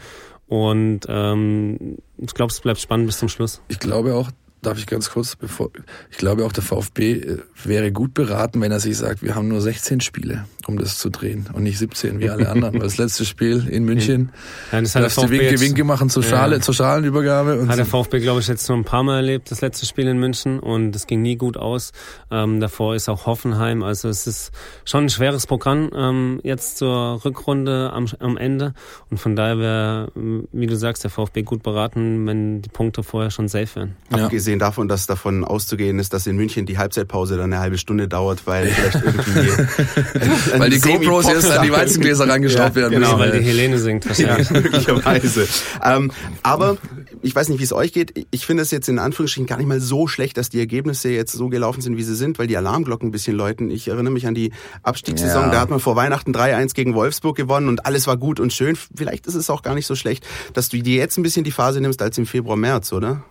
[0.48, 3.62] Und ähm, ich glaube, es bleibt spannend bis zum Schluss.
[3.68, 4.30] Ich glaube auch,
[4.62, 5.70] darf ich ganz kurz, bevor,
[6.10, 9.48] ich glaube auch, der VfB äh, wäre gut beraten, wenn er sich sagt, wir haben
[9.48, 12.74] nur 16 Spiele, um das zu drehen und nicht 17 wie alle anderen.
[12.74, 14.32] Weil das letzte Spiel in München,
[14.72, 16.62] Ja, das da hat der hast du VfB Winke, jetzt- Winke machen zur Schale, Ja.
[16.62, 17.60] zur Schalenübergabe.
[17.60, 17.86] Und Hat der.
[17.86, 20.96] VfB, glaube ich, jetzt schon ein paar Mal erlebt, das letzte Spiel in München und
[20.96, 21.92] es ging nie gut aus.
[22.32, 24.52] Ähm, davor ist auch Hoffenheim, also es ist
[24.84, 28.74] schon ein schweres Programm ähm, jetzt zur Rückrunde am, am Ende
[29.12, 30.12] und von daher wäre,
[30.52, 33.96] wie du sagst, der VfB gut beraten, wenn die Punkte vorher schon safe wären.
[34.16, 34.26] Ja.
[34.26, 38.08] Abgesehen davon, dass davon auszugehen ist, dass in München die Halbzeitpause dann eine halbe Stunde
[38.08, 39.52] dauert, weil vielleicht irgendwie
[40.60, 43.32] Weil die GoPros jetzt an die Weizengläser rangeschraubt Ja, werden genau, müssen.
[43.32, 44.50] weil die Helene singt wahrscheinlich.
[44.50, 45.48] Ja, möglicherweise.
[45.84, 46.12] ähm,
[46.44, 46.78] aber
[47.22, 48.28] ich weiß nicht, wie es euch geht.
[48.32, 51.32] Ich finde es jetzt in Anführungsstrichen gar nicht mal so schlecht, dass die Ergebnisse jetzt
[51.34, 53.70] so gelaufen sind, wie sie sind, weil die Alarmglocken ein bisschen läuten.
[53.72, 54.52] Ich erinnere mich an die
[54.84, 55.44] Abstiegssaison.
[55.46, 55.52] Ja.
[55.52, 58.78] Da hat man vor Weihnachten 3-1 gegen Wolfsburg gewonnen und alles war gut und schön.
[58.96, 61.52] Vielleicht ist es auch gar nicht so schlecht, dass du dir jetzt ein bisschen die
[61.52, 63.24] Phase nimmst als im Februar, März, oder?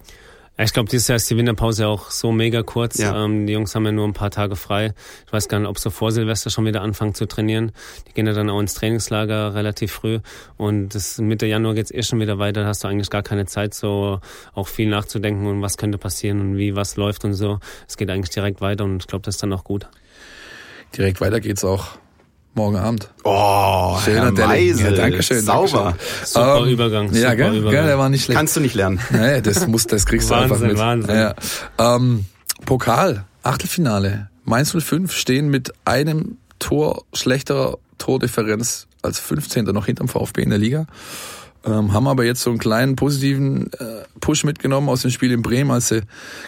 [0.57, 2.99] Ich glaube, dieses Jahr ist die Winterpause auch so mega kurz.
[2.99, 3.25] Ja.
[3.25, 4.95] Ähm, die Jungs haben ja nur ein paar Tage frei.
[5.27, 7.73] Ich weiß gar nicht, ob sie vor Silvester schon wieder anfangen zu trainieren.
[8.07, 10.21] Die gehen ja dann auch ins Trainingslager relativ früh.
[10.57, 12.63] Und das Mitte Januar geht's eh schon wieder weiter.
[12.63, 14.21] Da hast du eigentlich gar keine Zeit, so
[14.55, 17.59] auch viel nachzudenken und was könnte passieren und wie was läuft und so.
[17.89, 19.89] Es geht eigentlich direkt weiter und ich glaube, das ist dann auch gut.
[20.97, 21.99] Direkt weiter geht's auch
[22.55, 23.09] morgen Abend.
[23.25, 24.93] Oh, Schöner Herr Meisel.
[24.93, 25.41] Ja, danke schön.
[25.41, 25.97] Sauber.
[26.25, 27.09] Super um, ähm, Übergang.
[27.09, 27.55] Super ja, gell?
[27.55, 27.71] Übergang.
[27.71, 28.37] Gell, der war nicht schlecht.
[28.37, 29.01] Kannst du nicht lernen.
[29.11, 30.79] Nee, das muss, das kriegst du einfach mit.
[30.79, 31.15] Wahnsinn.
[31.15, 31.35] Ja.
[31.79, 32.27] Ähm,
[32.65, 34.29] Pokal, Achtelfinale.
[34.45, 39.67] Mainz 05 stehen mit einem Tor schlechterer Tordifferenz als 15.
[39.67, 40.87] noch hinterm VfB in der Liga.
[41.67, 45.41] Ähm, haben aber jetzt so einen kleinen positiven äh, Push mitgenommen aus dem Spiel in
[45.41, 46.03] Bremen, als sie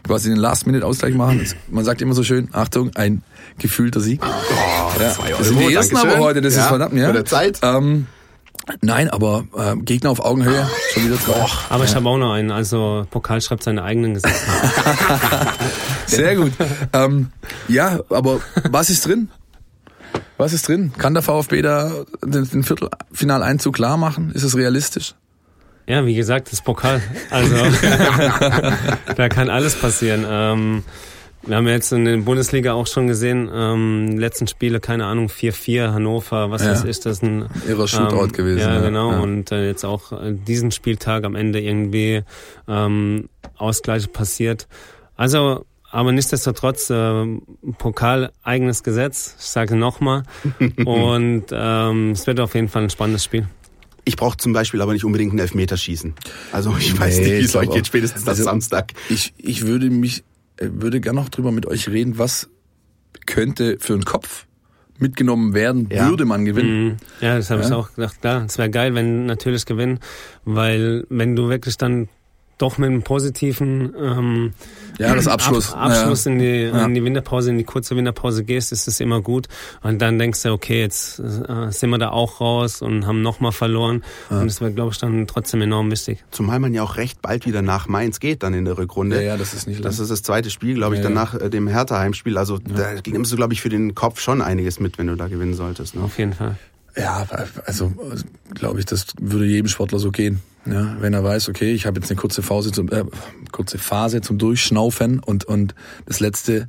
[0.06, 1.46] quasi den Last-Minute-Ausgleich machen.
[1.70, 3.22] Man sagt immer so schön, Achtung, ein
[3.58, 4.20] gefühlter Sieg.
[4.22, 5.12] Oh, ja.
[5.12, 7.06] Zwei Euro, das sind die ersten aber heute, das ja, ist verdammt, ja.
[7.06, 7.60] Mit der Zeit.
[7.62, 8.06] Ähm,
[8.80, 11.34] Nein, aber äh, Gegner auf Augenhöhe, schon wieder zwei.
[11.36, 14.34] Oh, aber ich habe auch noch einen, also Pokal schreibt seine eigenen Gesetze.
[16.06, 16.52] Sehr gut.
[16.92, 17.30] Ähm,
[17.68, 19.28] ja, aber was ist drin?
[20.38, 20.92] Was ist drin?
[20.98, 24.30] Kann der VfB da den, den Viertelfinaleinzug klar machen?
[24.32, 25.14] Ist es realistisch?
[25.86, 27.00] Ja, wie gesagt, das Pokal.
[27.30, 27.54] Also
[29.16, 30.24] da kann alles passieren.
[30.28, 30.82] Ähm,
[31.42, 35.92] wir haben jetzt in der Bundesliga auch schon gesehen, ähm, letzten Spiele, keine Ahnung, 4-4,
[35.92, 36.70] Hannover, was Ja.
[36.70, 38.80] das ist, das ist ein Ihrer Shootout gewesen, Ja, ja.
[38.80, 39.12] genau.
[39.12, 39.20] Ja.
[39.20, 42.24] Und äh, jetzt auch äh, diesen Spieltag am Ende irgendwie
[42.66, 44.66] ähm, Ausgleich passiert.
[45.16, 45.64] Also,
[45.96, 47.24] aber nichtsdestotrotz, äh,
[47.78, 50.24] Pokal eigenes Gesetz, ich sage nochmal.
[50.84, 53.46] Und ähm, es wird auf jeden Fall ein spannendes Spiel.
[54.04, 56.14] Ich brauche zum Beispiel aber nicht unbedingt einen Elfmeterschießen.
[56.52, 58.92] Also ich weiß Nee, nicht, wie ich es euch geht, spätestens das also- Samstag.
[59.08, 60.22] Ich, ich würde mich,
[60.58, 62.48] äh, würde gerne noch drüber mit euch reden, was
[63.24, 64.46] könnte für einen Kopf
[64.98, 66.08] mitgenommen werden, Ja.
[66.10, 66.84] würde man gewinnen.
[66.84, 66.96] Mhm.
[67.22, 67.76] Ja, das habe ich Ja.
[67.76, 68.20] auch gedacht.
[68.20, 69.98] Klar, es wäre geil, wenn natürlich gewinnen,
[70.44, 72.08] weil wenn du wirklich dann
[72.58, 74.52] doch mit einem positiven ähm,
[74.98, 75.72] Ja, das Abschluss.
[75.74, 76.32] Ab, Abschluss Ja.
[76.32, 76.84] in, die, Ja.
[76.86, 79.46] in die Winterpause, in die kurze Winterpause gehst, ist es immer gut.
[79.82, 83.52] Und dann denkst du, okay, jetzt äh, sind wir da auch raus und haben nochmal
[83.52, 84.02] verloren.
[84.30, 86.24] Und das wäre, glaube ich, dann trotzdem enorm wichtig.
[86.30, 89.16] Zumal man ja auch recht bald wieder nach Mainz geht dann in der Rückrunde.
[89.16, 90.04] Ja, ja, das ist nicht Das lang.
[90.04, 91.24] ist das zweite Spiel, glaube ich, Ja, dann ja.
[91.24, 92.38] nach äh, dem Hertha-Heimspiel.
[92.38, 95.28] Also da nimmst du, glaube ich, für den Kopf schon einiges mit, wenn du da
[95.28, 95.94] gewinnen solltest.
[95.94, 96.02] Ne?
[96.02, 96.56] Auf jeden Fall.
[96.96, 97.26] Ja,
[97.66, 97.92] also
[98.54, 100.40] glaube ich, das würde jedem Sportler so gehen.
[100.64, 103.04] Ja, wenn er weiß, okay, ich habe jetzt eine kurze Phase zum äh,
[103.52, 105.74] kurze Phase zum Durchschnaufen und und
[106.06, 106.68] das letzte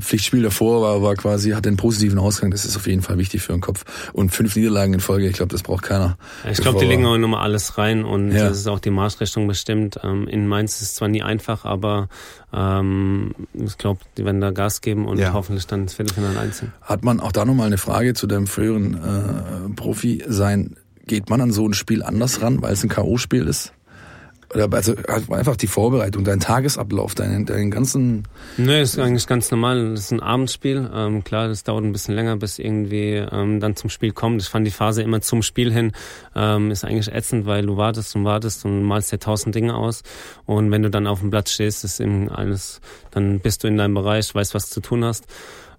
[0.00, 2.50] Pflichtspiel davor war, war quasi hat den positiven Ausgang.
[2.50, 3.84] Das ist auf jeden Fall wichtig für den Kopf.
[4.12, 6.16] Und fünf Niederlagen in Folge, ich glaube, das braucht keiner.
[6.50, 8.48] Ich glaube, die legen auch nochmal alles rein und Ja.
[8.48, 9.98] das ist auch die Marschrichtung bestimmt.
[10.02, 12.08] Ähm, in Mainz ist es zwar nie einfach, aber
[12.52, 15.32] ähm, ich glaube, die werden da Gas geben und Ja.
[15.32, 16.72] hoffentlich dann ins Viertelfinale einziehen.
[16.82, 20.76] Hat man auch da nochmal eine Frage zu deinem früheren äh, Profi sein?
[21.06, 23.72] Geht man an so ein Spiel anders ran, weil es ein K.O.-Spiel ist?
[24.54, 24.94] Oder also
[25.30, 29.90] einfach die Vorbereitung, dein Tagesablauf, deinen, deinen ganzen Nee, ist eigentlich ganz normal.
[29.90, 30.90] Das ist ein Abendspiel.
[30.94, 34.40] Ähm, klar, das dauert ein bisschen länger, bis irgendwie ähm, dann zum Spiel kommt.
[34.40, 35.92] Ich fand die Phase immer zum Spiel hin
[36.34, 40.02] ähm, ist eigentlich ätzend, weil du wartest und wartest und malst dir tausend Dinge aus.
[40.46, 42.80] Und wenn du dann auf dem Platz stehst, ist eben alles,
[43.10, 45.26] dann bist du in deinem Bereich, weißt, was du zu tun hast.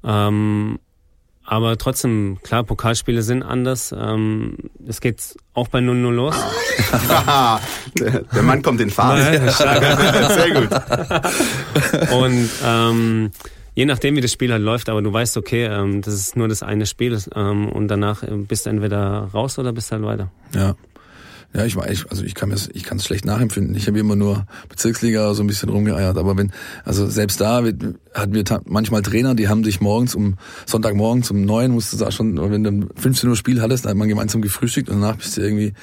[0.04, 0.80] Ähm,
[1.50, 3.92] aber trotzdem, klar, Pokalspiele sind anders.
[3.98, 4.56] Ähm,
[4.88, 6.36] es geht auch bei 0-0 los.
[6.92, 7.60] Haha,
[8.00, 9.20] der der Mann kommt in Fahrt.
[9.54, 12.12] Sehr gut.
[12.12, 13.32] Und ähm,
[13.74, 16.48] je nachdem, wie das Spiel halt läuft, aber du weißt, okay, ähm, das ist nur
[16.48, 20.30] das eine Spiel ähm, und danach äh, bist du entweder raus oder bist halt weiter.
[20.54, 20.76] Ja.
[21.52, 23.76] Ja, ich weiß, also ich kann mir ich kann es schlecht nachempfinden.
[23.76, 26.52] Ich habe immer nur Bezirksliga so ein bisschen rumgeeiert, aber wenn
[26.86, 27.64] also selbst da
[28.14, 32.12] hatten wir manchmal Trainer, die haben sich morgens um Sonntagmorgens um neun musstest du da
[32.12, 35.16] schon, wenn du um 15 Uhr Spiel hattest, dann hat man gemeinsam gefrühstückt und danach
[35.16, 35.74] bist du irgendwie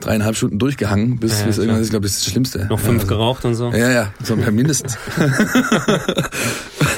[0.00, 2.66] dreieinhalb Stunden durchgehangen, bis, Ja, bis irgendwann, ich glaube, das ist das Schlimmste.
[2.66, 3.70] Noch ja, fünf also, geraucht und so.
[3.70, 4.98] Ja, ja, so mindestens.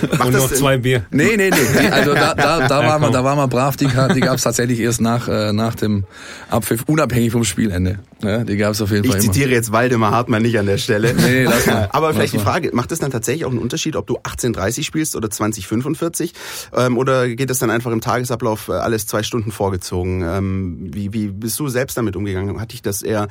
[0.02, 1.04] Und noch zwei Bier.
[1.10, 1.88] Nee, nee, nee.
[1.88, 3.76] Also da, da, da, Ja, waren wir, da waren wir brav.
[3.76, 6.04] Die, die gab es tatsächlich erst nach, äh, nach dem
[6.50, 7.98] Abpfiff, unabhängig vom Spielende.
[8.22, 9.30] Ja, die gab es auf jeden Ich Fall immer.
[9.32, 11.14] zitiere jetzt Waldemar Hartmann nicht an der Stelle.
[11.26, 11.88] Nee, lass mal.
[11.92, 12.46] Aber vielleicht Lass die.
[12.46, 16.32] Frage, macht es dann tatsächlich auch einen Unterschied, ob du 18.30 spielst oder 20.45?
[16.74, 20.22] Ähm, oder geht es dann einfach im Tagesablauf äh, alles zwei Stunden vorgezogen?
[20.26, 22.58] Ähm, wie, wie bist du selbst damit umgegangen?
[22.60, 23.28] Hat dich das eher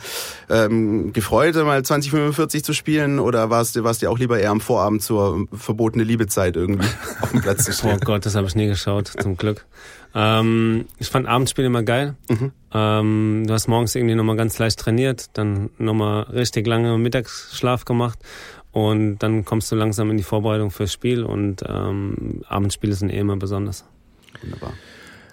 [0.49, 3.19] ähm, gefreut, mal 20.45 zu spielen?
[3.19, 6.55] Oder war es dir, war es dir auch lieber eher am Vorabend zur verbotene Liebezeit
[6.55, 6.85] irgendwie
[7.21, 7.99] auf dem Platz zu Oh stehen?
[8.01, 9.65] Gott, das habe ich nie geschaut, zum Glück.
[10.15, 12.15] Ähm, ich fand Abendspiele immer geil.
[12.73, 18.19] Ähm, du hast morgens irgendwie nochmal ganz leicht trainiert, dann nochmal richtig lange Mittagsschlaf gemacht
[18.71, 23.19] und dann kommst du langsam in die Vorbereitung fürs Spiel und ähm, Abendspiele sind eh
[23.19, 23.85] immer besonders.
[24.41, 24.73] Wunderbar.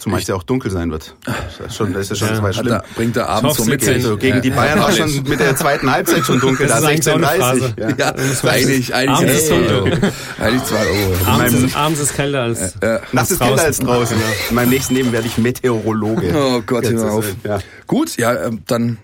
[0.03, 1.15] Zumal es ja auch dunkel sein wird.
[1.25, 2.41] Das ist, schon, das ist ja schon Ja.
[2.41, 2.67] zwei schlimm.
[2.73, 3.83] er, bringt er abends so mit.
[3.83, 6.91] sie Also gegen die Bayern war schon mit der zweiten Halbzeit schon dunkel, da Das
[6.93, 7.75] ist eine 16.30 Phrase.
[7.79, 7.88] Ja.
[7.97, 8.15] Ja,
[8.51, 10.12] eigentlich, eigentlich Abends ist ist es dunkel.
[10.41, 11.15] Eigentlich zwei Euro.
[11.27, 12.75] Abends meinem- ist, abends ist kälter als.
[13.12, 14.17] Nachts ist kälter als draußen.
[14.51, 16.33] In meinem nächsten Leben werde ich Meteorologe.
[16.37, 17.25] Oh Gott, Jetzt hör ist auf.
[17.29, 17.59] es- Ja.
[17.87, 18.99] Gut, ja, ähm, dann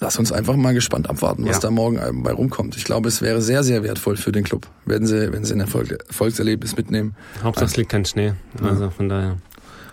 [0.00, 1.60] lass uns einfach mal gespannt abwarten, was Ja.
[1.62, 2.76] da morgen bei rumkommt.
[2.76, 5.60] Ich glaube, es wäre sehr, sehr wertvoll für den Club, wenn sie, wenn sie ein
[5.60, 7.14] Erfolg, Erfolgserlebnis mitnehmen.
[7.42, 8.32] Hauptsache es liegt kein Schnee.
[8.62, 9.36] Also von daher.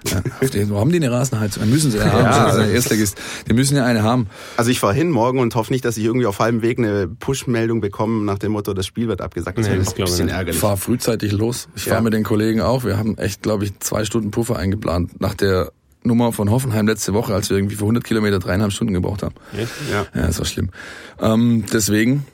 [0.09, 1.61] Ja, die, wo haben die eine Rasenheizung?
[1.61, 2.23] Dann müssen sie ja haben.
[2.23, 2.55] Ja.
[2.57, 3.17] Der Erstligist.
[3.47, 4.27] Die müssen ja eine haben.
[4.57, 7.07] Also ich fahre hin morgen und hoffe nicht, dass ich irgendwie auf halbem Weg eine
[7.07, 9.57] Push-Meldung bekomme nach dem Motto, das Spiel wird abgesagt.
[9.57, 10.33] Das Nee, wäre ein ich bisschen nicht.
[10.33, 10.59] Ich ärgerlich.
[10.59, 11.67] fahre frühzeitig los.
[11.75, 11.91] Ich Ja.
[11.93, 12.83] fahre mit den Kollegen auch.
[12.83, 15.71] Wir haben echt, glaube ich, zwei Stunden Puffer eingeplant nach der
[16.03, 19.35] Nummer von Hoffenheim letzte Woche, als wir irgendwie für 100 Kilometer dreieinhalb Stunden gebraucht haben.
[19.55, 19.69] Echt?
[19.91, 20.05] Ja.
[20.19, 20.71] Ja, das war schlimm.
[21.19, 22.25] Ähm, deswegen,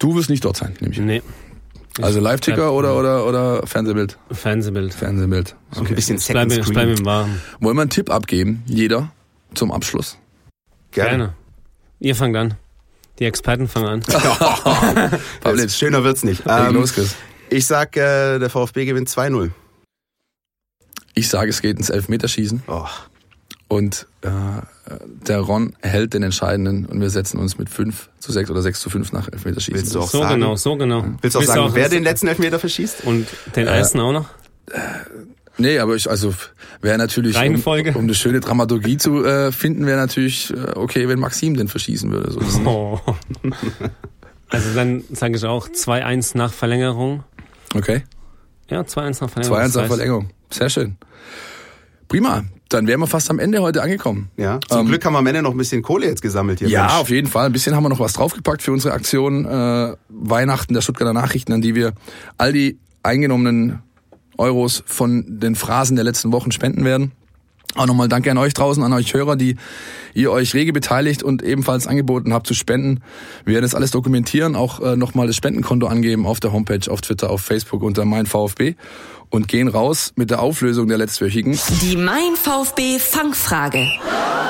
[0.00, 0.98] du wirst nicht dort sein, nehme ich.
[1.00, 1.22] Nee.
[2.02, 4.18] Also Live-Ticker oder, oder, oder Fernsehbild?
[4.32, 4.92] Fernsehbild.
[4.94, 5.54] Fernsehbild.
[5.70, 6.98] So ein bisschen Second ich bleibe Screen.
[6.98, 7.40] im Warmen.
[7.60, 9.12] Wollen wir einen Tipp abgeben, jeder,
[9.54, 10.18] zum Abschluss?
[10.90, 11.10] Gerne.
[11.10, 11.34] Gerne.
[12.00, 12.54] Ihr fangt an.
[13.20, 14.00] Die Experten fangen an.
[15.40, 16.42] Pavlitz, Schöner wird's nicht.
[16.48, 17.14] Ähm, los, Chris.
[17.48, 19.50] ich sag, äh, der VfB gewinnt 2-0.
[21.14, 22.86] Ich sage, es geht ins Elfmeterschießen Oh.
[23.68, 24.28] Und äh,
[25.26, 28.80] der Ron hält den entscheidenden und wir setzen uns mit 5 zu 6 oder 6
[28.80, 29.74] zu 5 nach Elfmeterschießen.
[29.80, 30.34] Willst du auch So sagen?
[30.40, 31.04] genau, so genau.
[31.20, 33.04] Willst du auch sagen, wer den letzten Elfmeter verschießt?
[33.04, 34.26] Und den Äh, ersten auch noch?
[35.56, 36.34] Nee, aber ich, also
[36.80, 37.92] wäre natürlich, um, Reihenfolge?
[37.94, 42.10] um eine schöne Dramaturgie zu äh, finden, wäre natürlich äh, okay, wenn Maxim den verschießen
[42.10, 42.32] würde.
[42.32, 42.40] So.
[42.68, 43.00] Oh.
[44.50, 47.24] Also dann sage ich auch 2-1 nach Verlängerung.
[47.74, 48.04] Okay,
[48.68, 49.58] Ja, 2-1 nach Verlängerung.
[49.60, 50.30] 2-1 Das nach Verlängerung.
[50.50, 50.96] Sehr schön.
[52.08, 54.30] Prima, dann wären wir fast am Ende heute angekommen.
[54.36, 54.58] Ja.
[54.68, 56.68] Zum Ähm, Glück haben wir am Ende noch ein bisschen Kohle jetzt gesammelt hier.
[56.68, 56.94] Ja, Mensch.
[56.94, 57.46] auf jeden Fall.
[57.46, 61.52] Ein bisschen haben wir noch was draufgepackt für unsere Aktion äh, Weihnachten der Stuttgarter Nachrichten,
[61.52, 61.92] an die wir
[62.38, 63.80] all die eingenommenen
[64.38, 67.12] Euros von den Phrasen der letzten Wochen spenden werden.
[67.76, 69.56] Auch nochmal danke an euch draußen, an euch Hörer, die
[70.14, 73.00] ihr euch rege beteiligt und ebenfalls angeboten habt zu spenden.
[73.44, 77.00] Wir werden das alles dokumentieren, auch äh, nochmal das Spendenkonto angeben auf der Homepage, auf
[77.00, 78.74] Twitter, auf Facebook unter mein VfB
[79.30, 81.58] und gehen raus mit der Auflösung der letztwöchigen.
[81.82, 83.84] Die Mein VfB Fangfrage.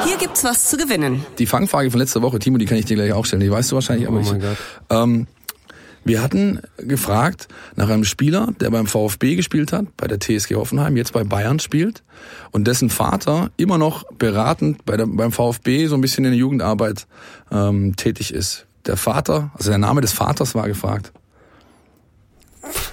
[0.06, 1.24] Hier gibt's was zu gewinnen.
[1.38, 3.40] Die Fangfrage von letzter Woche, Timo, die kann ich dir gleich auch stellen.
[3.40, 4.30] Die weißt du wahrscheinlich, aber Oh ich.
[4.32, 4.56] mein Gott.
[4.90, 5.26] Ähm,
[6.04, 10.96] wir hatten gefragt nach einem Spieler, der beim VfB gespielt hat, bei der TSG Hoffenheim,
[10.96, 12.02] jetzt bei Bayern spielt
[12.50, 16.38] und dessen Vater immer noch beratend bei der, beim VfB so ein bisschen in der
[16.38, 17.06] Jugendarbeit
[17.50, 18.66] ähm, tätig ist.
[18.86, 21.12] Der Vater, also der Name des Vaters war gefragt.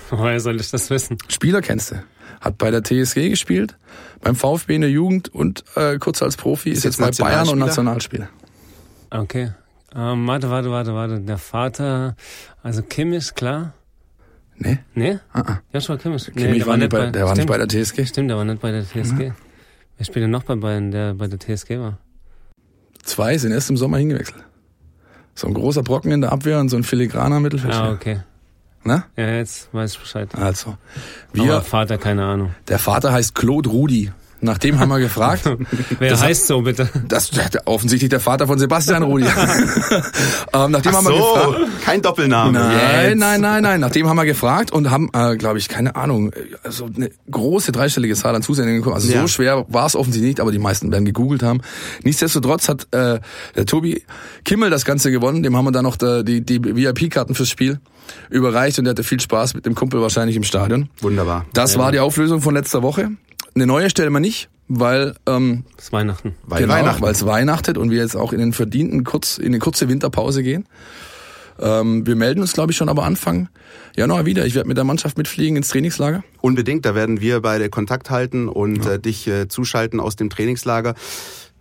[0.09, 1.17] Woher soll ich das wissen?
[1.27, 2.03] Spieler kennst du.
[2.39, 3.77] Hat bei der TSG gespielt,
[4.21, 7.25] beim VfB in der Jugend und äh, kurz als Profi ist, Ist jetzt jetzt bei
[7.25, 8.29] Bayern und Nationalspieler?
[9.09, 9.49] Nationalspieler.
[9.49, 9.60] Okay.
[9.95, 11.19] Ähm, warte, warte, warte, warte.
[11.19, 12.15] Der Vater,
[12.63, 13.73] also Kimmich, klar.
[14.55, 14.79] Nee?
[14.93, 15.19] Nee?
[15.33, 16.29] Ah, Joshua Kimmich.
[16.33, 18.05] Nee, Kimmich war nicht bei, der war nicht bei der TSG.
[18.05, 19.31] Stimmt, der war nicht bei der TSG.
[19.97, 21.97] Wer spielt denn noch bei Bayern, der bei der TSG war?
[23.03, 24.43] Zwei sind erst im Sommer hingewechselt.
[25.35, 27.89] So ein großer Brocken in der Abwehr und so ein filigraner Mittelfeldspieler.
[27.89, 28.19] Ah, okay.
[28.83, 29.05] Na?
[29.15, 30.29] Ja, jetzt weiß ich Bescheid.
[30.35, 30.77] Also,
[31.33, 32.55] wir, Aber Vater, keine Ahnung.
[32.67, 34.11] der Vater heißt Claude Rudi.
[34.41, 35.43] Nach dem haben wir gefragt.
[35.99, 36.89] Wer Das hat- heißt so bitte?
[37.07, 39.25] Das ist offensichtlich der Vater von Sebastian Rudi.
[40.53, 41.71] ähm, nach dem Ach haben wir so, gefragt.
[41.85, 42.51] kein Doppelname.
[42.53, 43.17] Nein, Jetzt.
[43.19, 43.79] nein, nein, nein.
[43.79, 47.11] Nach dem haben wir gefragt und haben, äh, glaube ich, keine Ahnung, äh, also eine
[47.29, 48.95] große dreistellige Zahl an Zusendungen bekommen.
[48.95, 49.21] Also Ja.
[49.21, 51.61] so schwer war es offensichtlich nicht, aber die meisten werden gegoogelt haben.
[52.03, 53.19] Nichtsdestotrotz hat äh,
[53.55, 54.03] der Tobi
[54.43, 55.43] Kimmel das Ganze gewonnen.
[55.43, 57.79] Dem haben wir dann noch da die, die VIP-Karten fürs Spiel
[58.29, 60.89] überreicht und der hatte viel Spaß mit dem Kumpel wahrscheinlich im Stadion.
[61.01, 61.45] Wunderbar.
[61.53, 63.11] Das war die Auflösung von letzter Woche.
[63.55, 66.35] Eine neue stellen wir nicht, weil ähm, Das ist Weihnachten.
[66.43, 67.01] Weil genau, Weihnachten.
[67.01, 70.43] weil es weihnachtet und wir jetzt auch in den verdienten kurz in eine kurze Winterpause
[70.43, 70.67] gehen.
[71.59, 73.49] Ähm, wir melden uns, glaube ich, schon aber Anfang
[73.95, 74.45] Januar wieder.
[74.45, 76.23] Ich werde mit der Mannschaft mitfliegen ins Trainingslager.
[76.39, 80.95] Unbedingt, da werden wir beide Kontakt halten und äh, dich äh, zuschalten aus dem Trainingslager.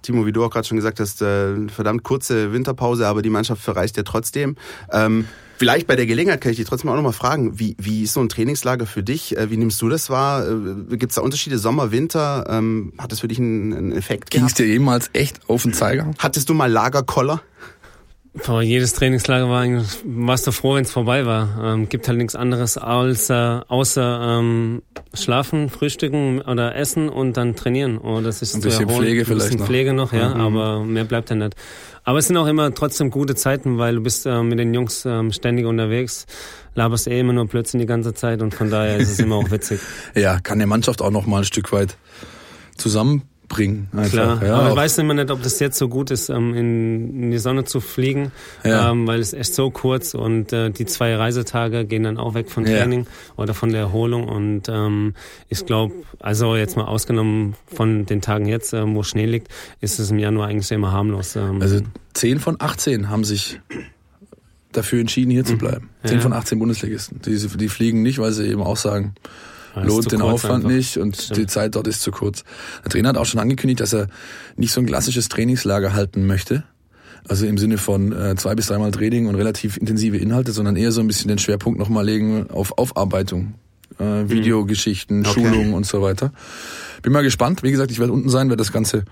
[0.02, 3.62] Timo, wie du auch gerade schon gesagt hast, äh, verdammt kurze Winterpause, aber die Mannschaft
[3.62, 4.56] verreist ja trotzdem.
[4.92, 5.26] Ähm,
[5.58, 8.20] vielleicht bei der Gelegenheit kann ich dich trotzdem auch nochmal fragen, wie, wie ist so
[8.20, 9.36] ein Trainingslager für dich?
[9.36, 10.48] Äh, wie nimmst du das wahr?
[10.48, 12.46] Äh, Gibt es da Unterschiede Sommer, Winter?
[12.48, 14.58] Ähm, hat das für dich einen, einen Effekt Ging es gehabt?
[14.60, 16.10] dir jemals echt auf den Zeiger?
[16.18, 17.42] Hattest du mal Lagerkoller?
[18.32, 21.74] Boah, jedes Trainingslager war eigentlich, warst du froh, wenn es vorbei war.
[21.74, 27.56] Ähm, gibt halt nichts anderes als, äh, außer ähm, schlafen, frühstücken oder essen und dann
[27.56, 27.98] trainieren.
[27.98, 29.04] Oh, das ist Ein bisschen erholen.
[29.04, 29.66] Pflege Ein vielleicht bisschen noch.
[29.66, 31.56] Pflege noch, ja, aber mehr bleibt ja nicht.
[32.04, 35.04] Aber es sind auch immer trotzdem gute Zeiten, weil du bist äh, mit den Jungs
[35.04, 36.26] ähm, ständig unterwegs,
[36.76, 39.50] laberst eh immer nur Blödsinn die ganze Zeit und von daher ist es immer auch
[39.50, 39.80] witzig.
[40.14, 41.96] Ja, kann der Mannschaft auch noch mal ein Stück weit
[43.50, 43.88] mitbringen.
[43.92, 44.10] Einfach.
[44.12, 47.30] Klar, ja, aber ich weiß immer nicht, ob das jetzt so gut ist, ähm, in,
[47.30, 48.32] die Sonne zu fliegen,
[48.64, 48.90] Ja.
[48.90, 52.50] ähm, weil es echt so kurz und äh, die zwei Reisetage gehen dann auch weg
[52.50, 52.78] von Ja.
[52.78, 55.14] Training oder von der Erholung und ähm,
[55.48, 59.48] ich glaube, also jetzt mal ausgenommen von den Tagen jetzt, wo Schnee liegt,
[59.80, 61.36] ist es im Januar eigentlich immer harmlos.
[61.36, 61.80] Also
[62.14, 63.60] 10 von 18 haben sich
[64.72, 65.88] dafür entschieden, hier zu bleiben.
[66.04, 66.20] 10 Ja.
[66.22, 67.20] von 18 Bundesligisten.
[67.22, 69.30] Die, die fliegen nicht, weil sie eben auch sagen, Ja,
[69.74, 70.70] lohnt den Aufwand einfach.
[70.76, 71.38] nicht und Stimmt.
[71.40, 72.44] die Zeit dort ist zu kurz.
[72.84, 74.08] Der Trainer hat auch schon angekündigt, dass er
[74.56, 76.64] nicht so ein klassisches Trainingslager halten möchte.
[77.28, 80.90] Also im Sinne von äh, zwei bis dreimal Training und relativ intensive Inhalte, sondern eher
[80.90, 83.54] so ein bisschen den Schwerpunkt nochmal legen auf Aufarbeitung.
[83.98, 85.32] Äh, Videogeschichten, Okay.
[85.42, 86.32] Schulungen und so weiter.
[87.02, 87.62] Bin mal gespannt.
[87.62, 89.04] Wie gesagt, ich werde unten sein, werde das Ganze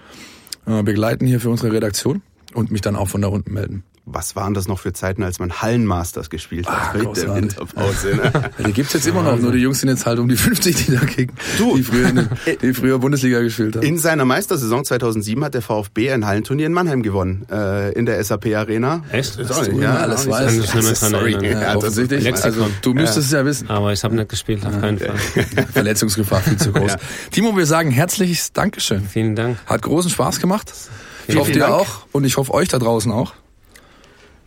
[0.66, 2.22] äh, begleiten hier für unsere Redaktion
[2.54, 3.84] und mich dann auch von da unten melden.
[4.10, 6.94] Was waren das noch für Zeiten, als man Hallenmasters gespielt hat?
[6.94, 7.34] Ah, mit der.
[7.34, 8.08] Winterpause.
[8.16, 8.32] Ne?
[8.58, 10.86] Ja, die gibt's jetzt immer noch, nur die Jungs sind jetzt halt um die 50,
[10.86, 11.76] die da kicken, Du.
[11.76, 12.28] die früher, den,
[12.62, 13.84] die früher Bundesliga gespielt haben.
[13.86, 18.22] In seiner Meistersaison 2007 hat der VfB ein Hallenturnier in Mannheim gewonnen, äh, in der
[18.24, 19.02] SAP Arena.
[19.12, 19.38] Echt?
[19.38, 21.32] Ist Was auch du nicht, immer ja, alles so- Kann ich dran Sorry.
[21.32, 22.24] ja, Ja, das- offensichtlich.
[22.24, 22.50] Lexikon.
[22.62, 23.68] Also du müsstest es ja wissen.
[23.70, 25.14] Aber ich habe nicht gespielt, auf keinen Fall.
[25.72, 26.92] Verletzungsgefahr viel zu groß.
[26.92, 26.96] Ja.
[27.30, 29.06] Timo, wir sagen herzliches Dankeschön.
[29.08, 29.58] Vielen Dank.
[29.66, 30.72] Hat großen Spaß gemacht.
[30.72, 31.80] Ich Vielen, hoffe vielen dir Dank.
[31.82, 33.34] auch und ich hoffe euch da draußen auch.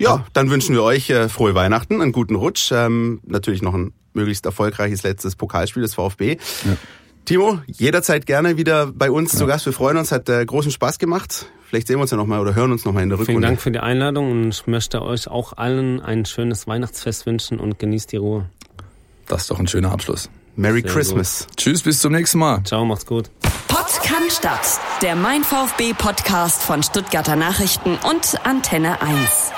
[0.01, 3.93] Ja, dann wünschen wir euch äh, frohe Weihnachten, einen guten Rutsch, ähm, natürlich noch ein
[4.13, 6.37] möglichst erfolgreiches letztes Pokalspiel des VfB.
[7.25, 9.65] Timo, jederzeit gerne wieder bei uns zu Gast.
[9.65, 11.45] Wir freuen uns, hat äh, großen Spaß gemacht.
[11.67, 13.47] Vielleicht sehen wir uns ja nochmal oder hören uns nochmal in der Vielen Rückrunde.
[13.47, 17.79] Dank für die Einladung und ich möchte euch auch allen ein schönes Weihnachtsfest wünschen und
[17.79, 18.49] genießt die Ruhe.
[19.27, 20.29] Das ist doch ein schöner Abschluss.
[20.55, 21.47] Merry Sehr Christmas.
[21.55, 22.61] Tschüss, bis zum nächsten Mal.
[22.65, 23.29] Ciao, macht's gut.
[23.69, 24.79] Pott kann Stadt.
[25.01, 29.53] Der Mein VfB Podcast von Stuttgarter Nachrichten und Antenne 1.